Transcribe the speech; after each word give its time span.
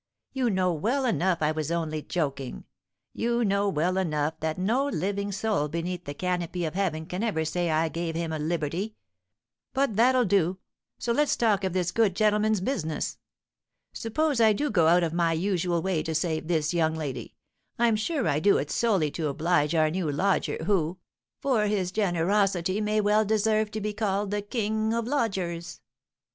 You 0.33 0.49
know 0.49 0.73
well 0.73 1.05
enough 1.05 1.43
I 1.43 1.51
was 1.51 1.69
only 1.71 2.01
joking; 2.01 2.63
you 3.13 3.45
know 3.45 3.69
well 3.69 3.97
enough 3.99 4.39
that 4.39 4.57
no 4.57 4.87
living 4.87 5.31
soul 5.31 5.67
beneath 5.69 6.05
the 6.05 6.15
canopy 6.15 6.65
of 6.65 6.73
heaven 6.73 7.05
can 7.05 7.21
ever 7.21 7.45
say 7.45 7.69
I 7.69 7.87
gave 7.87 8.15
him 8.15 8.31
a 8.31 8.39
liberty. 8.39 8.95
But 9.75 9.97
that'll 9.97 10.25
do; 10.25 10.57
so 10.97 11.11
let's 11.13 11.35
talk 11.35 11.63
of 11.63 11.73
this 11.73 11.91
good 11.91 12.15
gentleman's 12.15 12.61
business. 12.61 13.19
Suppose 13.93 14.41
I 14.41 14.53
do 14.53 14.71
go 14.71 14.87
out 14.87 15.03
of 15.03 15.13
my 15.13 15.33
usual 15.33 15.83
way 15.83 16.01
to 16.01 16.15
save 16.15 16.47
this 16.47 16.73
young 16.73 16.95
lady, 16.95 17.35
I'm 17.77 17.95
sure 17.95 18.27
I 18.27 18.39
do 18.39 18.57
it 18.57 18.71
solely 18.71 19.11
to 19.11 19.27
oblige 19.27 19.75
our 19.75 19.91
new 19.91 20.11
lodger, 20.11 20.63
who, 20.63 20.97
for 21.39 21.67
his 21.67 21.91
generosity, 21.91 22.81
may 22.81 23.01
well 23.01 23.23
deserve 23.23 23.69
to 23.69 23.79
be 23.79 23.93
called 23.93 24.31
the 24.31 24.41
king 24.41 24.95
of 24.95 25.05
lodgers." 25.05 25.79